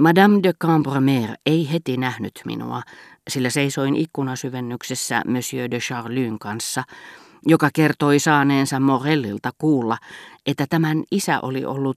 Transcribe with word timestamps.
Madame 0.00 0.40
de 0.42 0.52
Cambremer 0.52 1.30
ei 1.46 1.72
heti 1.72 1.96
nähnyt 1.96 2.32
minua, 2.46 2.82
sillä 3.28 3.50
seisoin 3.50 3.96
ikkunasyvennyksessä 3.96 5.22
Monsieur 5.26 5.70
de 5.70 5.78
Charlyn 5.78 6.38
kanssa, 6.38 6.84
joka 7.46 7.70
kertoi 7.74 8.18
saaneensa 8.18 8.80
Morellilta 8.80 9.50
kuulla, 9.58 9.98
että 10.46 10.66
tämän 10.70 11.04
isä 11.10 11.40
oli 11.40 11.64
ollut 11.64 11.96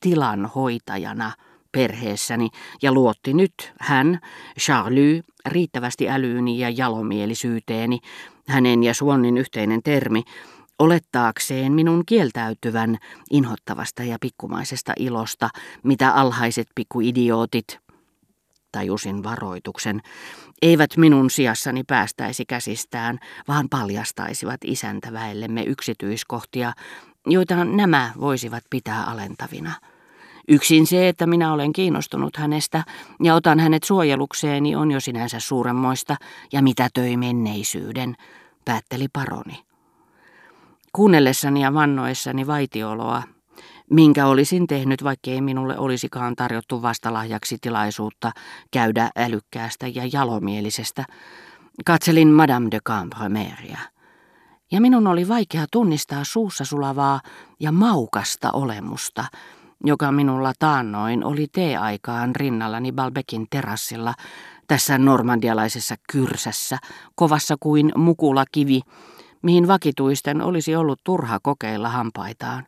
tilanhoitajana 0.00 1.32
perheessäni 1.72 2.48
ja 2.82 2.92
luotti 2.92 3.34
nyt 3.34 3.72
hän, 3.80 4.18
Charlie, 4.58 5.22
riittävästi 5.46 6.10
älyyni 6.10 6.58
ja 6.58 6.70
jalomielisyyteeni, 6.70 7.98
hänen 8.48 8.82
ja 8.82 8.94
Suonnin 8.94 9.38
yhteinen 9.38 9.82
termi, 9.82 10.22
olettaakseen 10.80 11.72
minun 11.72 12.02
kieltäytyvän 12.06 12.98
inhottavasta 13.30 14.02
ja 14.02 14.16
pikkumaisesta 14.20 14.92
ilosta, 14.98 15.48
mitä 15.82 16.12
alhaiset 16.12 16.68
pikkuidiootit, 16.74 17.78
tajusin 18.72 19.22
varoituksen, 19.22 20.00
eivät 20.62 20.96
minun 20.96 21.30
sijassani 21.30 21.84
päästäisi 21.84 22.44
käsistään, 22.44 23.18
vaan 23.48 23.68
paljastaisivat 23.68 24.60
isäntäväillemme 24.64 25.62
yksityiskohtia, 25.62 26.72
joita 27.26 27.64
nämä 27.64 28.12
voisivat 28.20 28.64
pitää 28.70 29.04
alentavina. 29.04 29.72
Yksin 30.48 30.86
se, 30.86 31.08
että 31.08 31.26
minä 31.26 31.52
olen 31.52 31.72
kiinnostunut 31.72 32.36
hänestä 32.36 32.84
ja 33.22 33.34
otan 33.34 33.60
hänet 33.60 33.84
suojelukseeni 33.84 34.76
on 34.76 34.90
jo 34.90 35.00
sinänsä 35.00 35.40
suuremmoista 35.40 36.16
ja 36.52 36.62
mitä 36.62 36.88
töi 36.94 37.16
menneisyyden, 37.16 38.16
päätteli 38.64 39.06
paroni. 39.12 39.69
Kuunnellessani 40.92 41.62
ja 41.62 41.74
vannoessani 41.74 42.46
vaitioloa, 42.46 43.22
minkä 43.90 44.26
olisin 44.26 44.66
tehnyt, 44.66 45.04
vaikkei 45.04 45.40
minulle 45.40 45.78
olisikaan 45.78 46.36
tarjottu 46.36 46.82
vastalahjaksi 46.82 47.58
tilaisuutta 47.60 48.32
käydä 48.70 49.10
älykkäästä 49.16 49.86
ja 49.88 50.02
jalomielisestä, 50.12 51.04
katselin 51.86 52.28
Madame 52.28 52.68
de 52.70 52.80
Cambremeria. 52.80 53.78
Ja 54.72 54.80
minun 54.80 55.06
oli 55.06 55.28
vaikea 55.28 55.66
tunnistaa 55.72 56.24
suussa 56.24 56.64
sulavaa 56.64 57.20
ja 57.60 57.72
maukasta 57.72 58.52
olemusta, 58.52 59.24
joka 59.84 60.12
minulla 60.12 60.52
taannoin 60.58 61.24
oli 61.24 61.46
teeaikaan 61.52 62.36
rinnallani 62.36 62.92
Balbekin 62.92 63.46
terassilla, 63.50 64.14
tässä 64.66 64.98
normandialaisessa 64.98 65.94
kyrsässä, 66.12 66.78
kovassa 67.14 67.56
kuin 67.60 67.92
mukula 67.96 68.44
kivi, 68.52 68.80
mihin 69.42 69.68
vakituisten 69.68 70.42
olisi 70.42 70.76
ollut 70.76 71.00
turha 71.04 71.38
kokeilla 71.42 71.88
hampaitaan. 71.88 72.66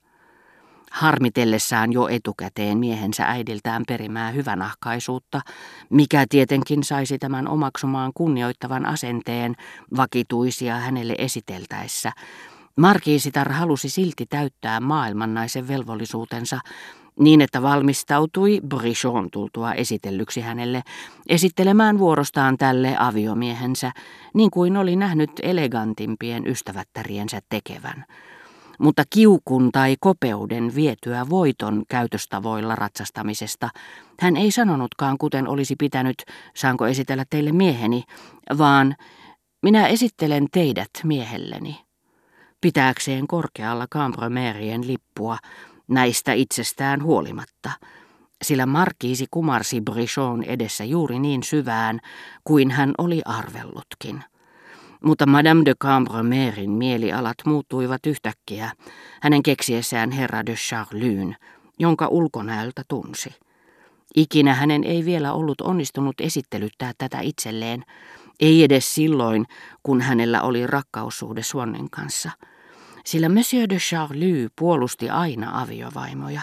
Harmitellessaan 0.91 1.93
jo 1.93 2.09
etukäteen 2.09 2.79
miehensä 2.79 3.25
äidiltään 3.25 3.83
perimää 3.89 4.31
hyvänahkaisuutta, 4.31 5.41
mikä 5.91 6.27
tietenkin 6.29 6.85
saisi 6.85 7.19
tämän 7.19 7.49
omaksumaan 7.49 8.13
kunnioittavan 8.15 8.87
asenteen 8.87 9.55
vakituisia 9.97 10.77
hänelle 10.77 11.15
esiteltäessä, 11.19 12.13
Markiisitar 12.77 13.53
halusi 13.53 13.89
silti 13.89 14.27
täyttää 14.27 14.81
maailmannaisen 14.81 15.69
velvollisuutensa 15.69 16.61
niin 17.19 17.41
että 17.41 17.63
valmistautui 17.63 18.61
Brichon 18.69 19.29
tultua 19.31 19.73
esitellyksi 19.73 20.41
hänelle 20.41 20.83
esittelemään 21.29 21.99
vuorostaan 21.99 22.59
tälle 22.59 22.97
aviomiehensä, 22.99 23.93
niin 24.35 24.51
kuin 24.51 24.77
oli 24.77 24.97
nähnyt 24.97 25.31
elegantimpien 25.43 26.47
ystävättäriensä 26.47 27.41
tekevän. 27.49 28.05
Mutta 28.79 29.03
kiukun 29.11 29.73
tai 29.73 29.97
kopeuden 30.01 30.75
vietyä 30.75 31.27
voiton 31.31 31.83
käytöstavoilla 31.89 32.75
ratsastamisesta 32.75 33.69
hän 34.21 34.37
ei 34.37 34.51
sanonutkaan, 34.51 35.19
kuten 35.19 35.49
olisi 35.49 35.77
pitänyt, 35.77 36.23
saanko 36.55 36.87
esitellä 36.87 37.25
teille 37.31 37.53
mieheni, 37.53 38.05
vaan 38.59 38.97
minä 39.63 39.87
esittelen 39.87 40.47
teidät 40.53 40.91
miehelleni. 41.05 41.81
Pitääkseen 42.61 43.27
korkealla 43.27 43.87
Cambromerien 43.87 44.87
lippua, 44.87 45.39
näistä 45.93 46.33
itsestään 46.33 47.03
huolimatta, 47.03 47.71
sillä 48.43 48.67
markiisi 48.67 49.27
kumarsi 49.31 49.81
Brichon 49.81 50.43
edessä 50.43 50.85
juuri 50.85 51.19
niin 51.19 51.43
syvään 51.43 52.01
kuin 52.45 52.71
hän 52.71 52.93
oli 52.99 53.23
arvellutkin. 53.25 54.25
Mutta 55.05 55.27
Madame 55.27 55.63
de 55.65 55.75
Cambremerin 55.75 56.71
mielialat 56.71 57.37
muuttuivat 57.47 58.07
yhtäkkiä 58.07 58.71
hänen 59.23 59.43
keksiessään 59.43 60.11
herra 60.11 60.47
de 60.47 60.55
Charlyn, 60.55 61.37
jonka 61.79 62.07
ulkonäöltä 62.09 62.83
tunsi. 62.89 63.35
Ikinä 64.17 64.55
hänen 64.55 64.85
ei 64.85 65.05
vielä 65.05 65.33
ollut 65.33 65.61
onnistunut 65.61 66.21
esittelyttää 66.21 66.93
tätä 66.99 67.21
itselleen, 67.21 67.85
ei 68.41 68.65
edes 68.65 68.95
silloin, 68.95 69.47
kun 69.83 70.01
hänellä 70.01 70.43
oli 70.43 70.67
rakkaussuhde 70.67 71.43
Swannen 71.43 71.91
kanssa– 71.91 72.31
sillä 73.05 73.29
Monsieur 73.29 73.69
de 73.69 73.77
Charlie 73.77 74.49
puolusti 74.59 75.11
aina 75.11 75.61
aviovaimoja, 75.61 76.41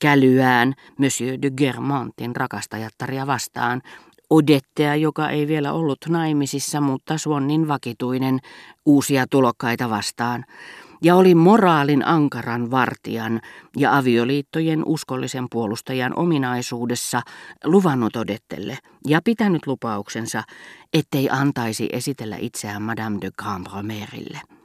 kälyään 0.00 0.74
Monsieur 0.98 1.42
de 1.42 1.50
Germantin 1.50 2.36
rakastajattaria 2.36 3.26
vastaan, 3.26 3.82
Odettea, 4.30 4.96
joka 4.96 5.30
ei 5.30 5.46
vielä 5.48 5.72
ollut 5.72 5.98
naimisissa, 6.08 6.80
mutta 6.80 7.18
Suonnin 7.18 7.68
vakituinen, 7.68 8.38
uusia 8.86 9.26
tulokkaita 9.30 9.90
vastaan, 9.90 10.44
ja 11.02 11.16
oli 11.16 11.34
moraalin 11.34 12.06
ankaran 12.06 12.70
vartijan 12.70 13.40
ja 13.76 13.96
avioliittojen 13.96 14.82
uskollisen 14.86 15.46
puolustajan 15.50 16.18
ominaisuudessa 16.18 17.22
luvannut 17.64 18.16
Odettelle 18.16 18.78
ja 19.06 19.20
pitänyt 19.24 19.66
lupauksensa, 19.66 20.42
ettei 20.92 21.30
antaisi 21.30 21.88
esitellä 21.92 22.36
itseään 22.40 22.82
Madame 22.82 23.18
de 23.20 23.30
Cambromerille. 23.42 24.57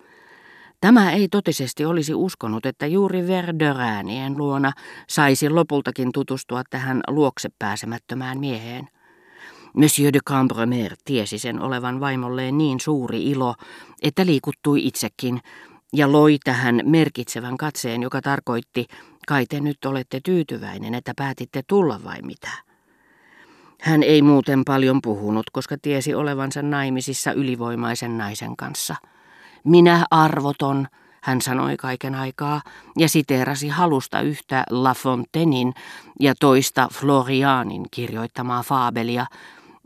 Tämä 0.83 1.11
ei 1.11 1.27
totisesti 1.27 1.85
olisi 1.85 2.13
uskonut, 2.13 2.65
että 2.65 2.87
juuri 2.87 3.27
Verderäänien 3.27 4.37
luona 4.37 4.71
saisi 5.09 5.49
lopultakin 5.49 6.11
tutustua 6.13 6.61
tähän 6.69 7.01
luokse 7.07 7.49
pääsemättömään 7.59 8.39
mieheen. 8.39 8.87
Monsieur 9.73 10.13
de 10.13 10.19
Cambremer 10.27 10.95
tiesi 11.05 11.37
sen 11.37 11.61
olevan 11.61 11.99
vaimolleen 11.99 12.57
niin 12.57 12.79
suuri 12.79 13.23
ilo, 13.23 13.55
että 14.01 14.25
liikuttui 14.25 14.87
itsekin 14.87 15.39
ja 15.93 16.11
loi 16.11 16.37
tähän 16.43 16.81
merkitsevän 16.83 17.57
katseen, 17.57 18.01
joka 18.01 18.21
tarkoitti, 18.21 18.85
kai 19.27 19.45
te 19.45 19.59
nyt 19.59 19.85
olette 19.85 20.19
tyytyväinen, 20.25 20.93
että 20.93 21.13
päätitte 21.17 21.61
tulla 21.67 21.99
vai 22.03 22.21
mitä. 22.21 22.51
Hän 23.81 24.03
ei 24.03 24.21
muuten 24.21 24.65
paljon 24.65 24.99
puhunut, 25.03 25.49
koska 25.49 25.77
tiesi 25.81 26.13
olevansa 26.13 26.61
naimisissa 26.61 27.31
ylivoimaisen 27.31 28.17
naisen 28.17 28.55
kanssa– 28.55 28.95
minä 29.63 30.05
arvoton, 30.11 30.87
hän 31.23 31.41
sanoi 31.41 31.77
kaiken 31.77 32.15
aikaa 32.15 32.61
ja 32.97 33.09
siteerasi 33.09 33.67
halusta 33.67 34.21
yhtä 34.21 34.63
La 34.69 34.93
Fontainein 34.93 35.73
ja 36.19 36.33
toista 36.39 36.87
Florianin 36.93 37.85
kirjoittamaa 37.91 38.63
faabelia, 38.63 39.25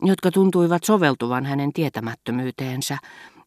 jotka 0.02 0.32
tuntuivat 0.32 0.84
soveltuvan 0.84 1.46
hänen 1.46 1.74
tietämättömyyteensä 1.74 2.98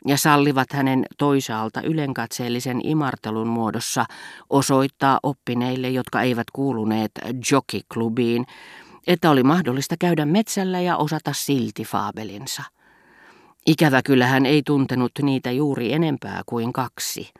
ja 0.06 0.16
sallivat 0.16 0.72
hänen 0.72 1.06
toisaalta 1.18 1.82
ylenkatseellisen 1.82 2.86
imartelun 2.86 3.48
muodossa 3.48 4.04
osoittaa 4.50 5.20
oppineille, 5.22 5.88
jotka 5.88 6.22
eivät 6.22 6.46
kuuluneet 6.52 7.12
jockeyklubiin, 7.50 8.46
että 9.06 9.30
oli 9.30 9.42
mahdollista 9.42 9.94
käydä 9.98 10.26
metsällä 10.26 10.80
ja 10.80 10.96
osata 10.96 11.32
silti 11.32 11.84
faabelinsa. 11.84 12.62
Ikävä 13.66 14.02
kyllä 14.02 14.26
hän 14.26 14.46
ei 14.46 14.62
tuntenut 14.66 15.12
niitä 15.22 15.50
juuri 15.50 15.92
enempää 15.92 16.42
kuin 16.46 16.72
kaksi. 16.72 17.30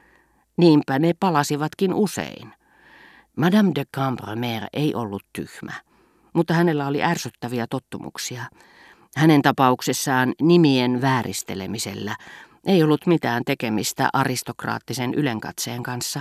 Niinpä 0.57 0.99
ne 0.99 1.13
palasivatkin 1.21 1.95
usein. 1.95 2.53
Madame 3.37 3.73
de 3.75 3.85
Cambremer 3.97 4.63
ei 4.73 4.95
ollut 4.95 5.23
tyhmä, 5.33 5.73
mutta 6.33 6.55
hänellä 6.55 6.87
oli 6.87 7.03
ärsyttäviä 7.03 7.67
tottumuksia. 7.67 8.45
Hänen 9.17 9.43
tapauksessaan 9.43 10.35
nimien 10.41 11.01
vääristelemisellä 11.01 12.17
ei 12.67 12.83
ollut 12.83 13.07
mitään 13.07 13.43
tekemistä 13.47 14.09
aristokraattisen 14.13 15.15
ylenkatseen 15.15 15.83
kanssa. 15.83 16.21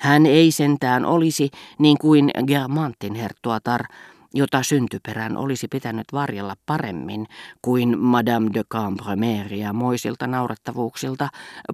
Hän 0.00 0.26
ei 0.26 0.50
sentään 0.50 1.04
olisi, 1.04 1.50
niin 1.78 1.98
kuin 1.98 2.30
Germantin 2.46 3.14
herttuatar, 3.14 3.80
jota 4.34 4.62
syntyperän 4.62 5.36
olisi 5.36 5.68
pitänyt 5.68 6.06
varjella 6.12 6.54
paremmin 6.66 7.26
kuin 7.62 7.98
Madame 7.98 8.50
de 8.54 8.62
Cambremeria 8.72 9.72
moisilta 9.72 10.26
naurattavuuksilta, 10.26 11.28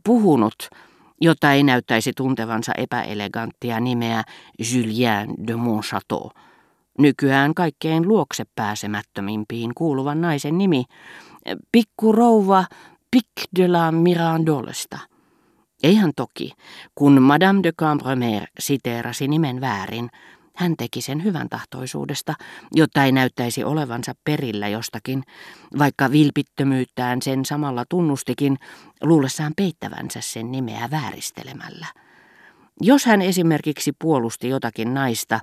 puhunut, 0.04 0.68
jotta 1.20 1.52
ei 1.52 1.62
näyttäisi 1.62 2.12
tuntevansa 2.16 2.72
epäeleganttia 2.76 3.80
nimeä 3.80 4.22
Julien 4.72 5.34
de 5.46 5.56
Montchateau. 5.56 6.30
Nykyään 6.98 7.54
kaikkein 7.54 8.08
luokse 8.08 8.44
pääsemättömimpiin 8.54 9.70
kuuluvan 9.74 10.20
naisen 10.20 10.58
nimi, 10.58 10.84
pikkurouva 11.72 12.64
Pic 13.10 13.26
de 13.56 13.68
la 13.68 13.92
Mirandolesta. 13.92 14.98
Eihän 15.82 16.12
toki, 16.16 16.52
kun 16.94 17.22
Madame 17.22 17.62
de 17.62 17.72
Cambremer 17.72 18.46
siteerasi 18.58 19.28
nimen 19.28 19.60
väärin, 19.60 20.10
Hän 20.56 20.74
teki 20.78 21.00
sen 21.00 21.24
hyvän 21.24 21.48
tahtoisuudesta, 21.48 22.34
jotta 22.72 23.04
ei 23.04 23.12
näyttäisi 23.12 23.64
olevansa 23.64 24.12
perillä 24.24 24.68
jostakin, 24.68 25.22
vaikka 25.78 26.10
vilpittömyyttään 26.10 27.22
sen 27.22 27.44
samalla 27.44 27.84
tunnustikin, 27.88 28.56
luulessaan 29.02 29.52
peittävänsä 29.56 30.20
sen 30.20 30.52
nimeä 30.52 30.88
vääristelemällä. 30.90 31.86
Jos 32.80 33.06
hän 33.06 33.22
esimerkiksi 33.22 33.92
puolusti 33.98 34.48
jotakin 34.48 34.94
naista, 34.94 35.40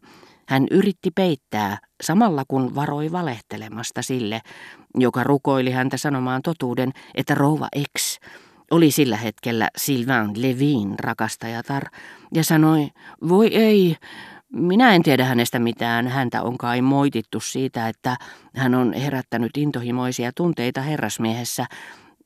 hän 0.47 0.67
yritti 0.71 1.11
peittää 1.15 1.77
samalla 2.01 2.43
kun 2.47 2.75
varoi 2.75 3.11
valehtelemasta 3.11 4.01
sille, 4.01 4.41
joka 4.95 5.23
rukoili 5.23 5.71
häntä 5.71 5.97
sanomaan 5.97 6.41
totuuden, 6.41 6.91
että 7.15 7.35
rouva 7.35 7.67
X 7.97 8.17
oli 8.71 8.91
sillä 8.91 9.17
hetkellä 9.17 9.69
Sylvain 9.77 10.31
Levin 10.35 10.99
rakastajatar 10.99 11.83
ja 12.33 12.43
sanoi, 12.43 12.89
voi 13.29 13.55
ei, 13.55 13.95
minä 14.53 14.95
en 14.95 15.03
tiedä 15.03 15.25
hänestä 15.25 15.59
mitään, 15.59 16.07
häntä 16.07 16.41
on 16.41 16.57
kai 16.57 16.81
moitittu 16.81 17.39
siitä, 17.39 17.87
että 17.87 18.17
hän 18.55 18.75
on 18.75 18.93
herättänyt 18.93 19.57
intohimoisia 19.57 20.31
tunteita 20.35 20.81
herrasmiehessä, 20.81 21.65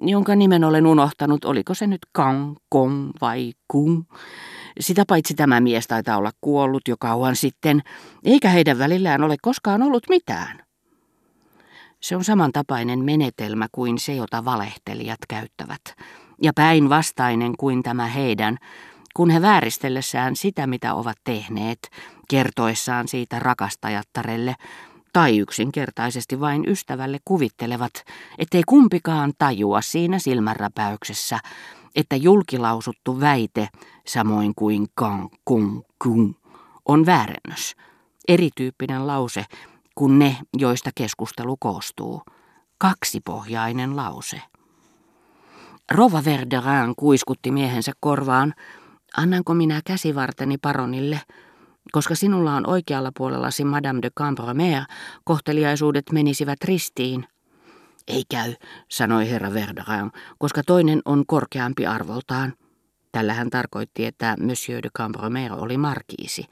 jonka 0.01 0.35
nimen 0.35 0.63
olen 0.63 0.88
unohtanut, 0.88 1.45
oliko 1.45 1.74
se 1.74 1.88
nyt 1.88 2.01
Kang, 2.12 2.56
Kong 2.69 3.12
vai 3.21 3.53
Kung. 3.68 4.03
Sitä 4.79 5.03
paitsi 5.07 5.33
tämä 5.33 5.59
mies 5.59 5.88
taitaa 5.88 6.18
olla 6.18 6.31
kuollut 6.41 6.88
jo 6.88 6.95
kauan 7.00 7.35
sitten, 7.35 7.81
eikä 8.24 8.50
heidän 8.50 8.80
välillään 8.80 9.23
ole 9.23 9.35
koskaan 9.41 9.83
ollut 9.83 10.03
mitään. 10.09 10.63
Se 12.00 12.15
on 12.15 12.23
samantapainen 12.23 13.00
menetelmä 13.00 13.68
kuin 13.71 14.00
se, 14.00 14.15
jota 14.15 14.45
valehtelijat 14.45 15.19
käyttävät, 15.27 15.81
ja 16.41 16.51
päinvastainen 16.56 17.57
kuin 17.57 17.83
tämä 17.83 18.07
heidän, 18.07 18.57
he 19.25 19.41
vääristellessään 19.41 20.35
sitä, 20.35 20.67
mitä 20.67 20.93
ovat 20.93 21.17
tehneet, 21.23 21.89
kertoessaan 22.29 23.07
siitä 23.07 23.39
rakastajattarelle, 23.39 24.55
tai 25.13 25.37
yksinkertaisesti 25.37 26.39
vain 26.39 26.69
ystävälle 26.69 27.17
kuvittelevat, 27.25 27.93
ettei 28.37 28.63
kumpikaan 28.67 29.33
tajua 29.37 29.81
siinä 29.81 30.19
silmänräpäyksessä, 30.19 31.39
että 31.95 32.15
julkilausuttu 32.15 33.19
väite, 33.19 33.67
samoin 34.07 34.55
kuin 34.55 34.87
kan, 34.95 35.29
kun, 35.45 35.85
kun, 36.03 36.35
on 36.85 37.05
väärennös, 37.05 37.75
erityyppinen 38.27 39.07
lause 39.07 39.45
kuin 39.95 40.19
ne, 40.19 40.37
joista 40.57 40.89
keskustelu 40.95 41.57
koostuu. 41.59 42.21
Kaksipohjainen 42.77 43.95
lause. 43.95 44.41
Rova 45.91 46.25
Verderin 46.25 46.95
kuiskutti 46.97 47.51
miehensä 47.51 47.91
korvaan, 47.99 48.53
annanko 49.18 49.54
minä 49.54 49.81
käsivarteni 49.86 50.57
paronille, 50.57 51.21
koska 51.92 52.15
sinulla 52.15 52.56
on 52.56 52.69
oikealla 52.69 53.12
puolellasi 53.18 53.63
Madame 53.63 54.01
de 54.01 54.09
Cambromer, 54.09 54.83
kohteliaisuudet 55.24 56.12
menisivät 56.12 56.63
ristiin. 56.63 57.27
Ei 58.07 58.24
käy, 58.30 58.54
sanoi 58.89 59.30
herra 59.30 59.54
Verderin, 59.54 60.12
koska 60.38 60.63
toinen 60.63 61.01
on 61.06 61.24
korkeampi 61.27 61.86
arvoltaan. 61.86 62.54
Tällä 63.12 63.33
hän 63.33 63.50
tarkoitti, 63.50 64.06
että 64.06 64.36
Monsieur 64.39 64.83
de 64.83 64.89
Cambromer 64.98 65.54
oli 65.54 65.77
markiisi. 65.77 66.45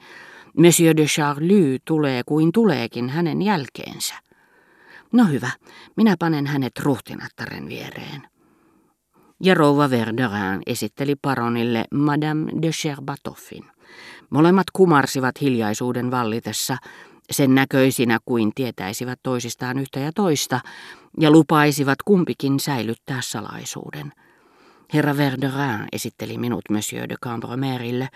Monsieur 0.56 0.96
de 0.96 1.04
Charlie 1.04 1.78
tulee 1.84 2.22
kuin 2.26 2.52
tuleekin 2.52 3.08
hänen 3.08 3.42
jälkeensä. 3.42 4.14
No 5.12 5.24
hyvä, 5.24 5.50
minä 5.96 6.16
panen 6.18 6.46
hänet 6.46 6.78
ruhtinattaren 6.78 7.68
viereen. 7.68 8.28
Ja 9.40 9.54
rouva 9.54 9.90
Verderin 9.90 10.62
esitteli 10.66 11.14
paronille 11.22 11.84
Madame 11.94 12.52
de 12.62 12.72
Sherbatoffin. 12.72 13.64
Molemmat 14.30 14.66
kumarsivat 14.72 15.40
hiljaisuuden 15.40 16.10
vallitessa, 16.10 16.76
sen 17.30 17.54
näköisinä 17.54 18.18
kuin 18.24 18.52
tietäisivät 18.54 19.18
toisistaan 19.22 19.78
yhtä 19.78 20.00
ja 20.00 20.12
toista, 20.14 20.60
ja 21.20 21.30
lupaisivat 21.30 21.98
kumpikin 22.04 22.60
säilyttää 22.60 23.20
salaisuuden. 23.20 24.12
Herra 24.94 25.16
Verderin 25.16 25.88
esitteli 25.92 26.38
minut 26.38 26.64
Monsieur 26.70 27.08
de 27.08 27.14
Cambromerille, 27.24 28.08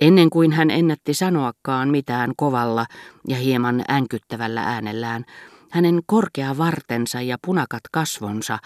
ennen 0.00 0.30
kuin 0.30 0.52
hän 0.52 0.70
ennätti 0.70 1.14
sanoakaan 1.14 1.88
mitään 1.88 2.32
kovalla 2.36 2.86
ja 3.28 3.36
hieman 3.36 3.84
änkyttävällä 3.90 4.62
äänellään, 4.62 5.24
hänen 5.70 6.00
korkea 6.06 6.58
vartensa 6.58 7.20
ja 7.20 7.36
punakat 7.46 7.82
kasvonsa 7.92 8.58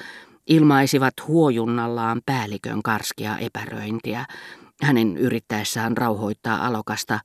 ilmaisivat 0.47 1.15
huojunnallaan 1.27 2.21
päällikön 2.27 2.83
karskia 2.83 3.39
epäröintiä, 3.39 4.25
hänen 4.83 5.17
yrittäessään 5.17 5.97
rauhoittaa 5.97 6.67
alokasta. 6.67 7.21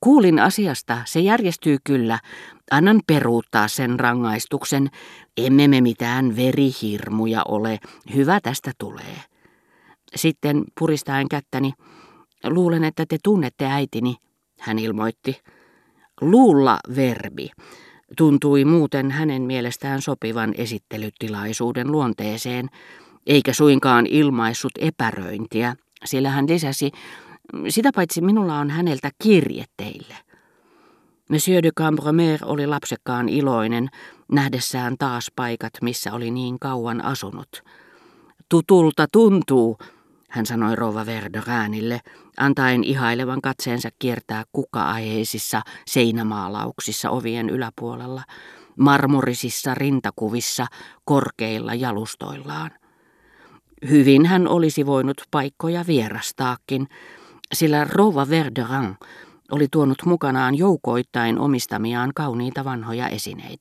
Kuulin 0.00 0.38
asiasta, 0.38 0.98
se 1.04 1.20
järjestyy 1.20 1.76
kyllä. 1.84 2.18
Annan 2.70 3.00
peruuttaa 3.06 3.68
sen 3.68 4.00
rangaistuksen. 4.00 4.88
Emme 5.36 5.68
me 5.68 5.80
mitään 5.80 6.36
verihirmuja 6.36 7.42
ole. 7.48 7.78
Hyvä 8.14 8.40
tästä 8.40 8.72
tulee. 8.78 9.16
Sitten 10.16 10.64
puristaen 10.78 11.28
kättäni, 11.28 11.72
luulen, 12.44 12.84
että 12.84 13.04
te 13.08 13.18
tunnette 13.24 13.66
äitini, 13.66 14.16
hän 14.60 14.78
ilmoitti. 14.78 15.40
Luulla 16.20 16.78
verbi 16.96 17.50
tuntui 18.16 18.64
muuten 18.64 19.10
hänen 19.10 19.42
mielestään 19.42 20.02
sopivan 20.02 20.54
esittelytilaisuuden 20.56 21.92
luonteeseen, 21.92 22.68
eikä 23.26 23.52
suinkaan 23.52 24.06
ilmaissut 24.06 24.72
epäröintiä, 24.78 25.76
sillä 26.04 26.30
hän 26.30 26.48
lisäsi, 26.48 26.90
sitä 27.68 27.90
paitsi 27.94 28.20
minulla 28.20 28.58
on 28.58 28.70
häneltä 28.70 29.10
kirje 29.22 29.64
teille. 29.76 30.14
Monsieur 31.28 31.62
de 31.62 31.70
Cambromer 31.78 32.40
oli 32.44 32.66
lapsekkaan 32.66 33.28
iloinen, 33.28 33.88
nähdessään 34.32 34.96
taas 34.98 35.30
paikat, 35.36 35.72
missä 35.82 36.12
oli 36.12 36.30
niin 36.30 36.58
kauan 36.58 37.04
asunut. 37.04 37.62
Tutulta 38.48 39.06
tuntuu, 39.12 39.78
hän 40.32 40.46
sanoi 40.46 40.76
rouva 40.76 41.06
Verderäänille, 41.06 42.00
antaen 42.36 42.84
ihailevan 42.84 43.40
katseensa 43.40 43.88
kiertää 43.98 44.44
kuka-aiheisissa 44.52 45.62
seinämaalauksissa 45.86 47.10
ovien 47.10 47.50
yläpuolella, 47.50 48.22
marmorisissa 48.78 49.74
rintakuvissa, 49.74 50.66
korkeilla 51.04 51.74
jalustoillaan. 51.74 52.70
Hyvin 53.90 54.26
hän 54.26 54.48
olisi 54.48 54.86
voinut 54.86 55.22
paikkoja 55.30 55.84
vierastaakin, 55.86 56.88
sillä 57.54 57.84
rouva 57.84 58.28
Verderin 58.28 58.96
oli 59.50 59.66
tuonut 59.70 59.98
mukanaan 60.06 60.54
joukoittain 60.54 61.38
omistamiaan 61.38 62.10
kauniita 62.14 62.64
vanhoja 62.64 63.08
esineitä. 63.08 63.60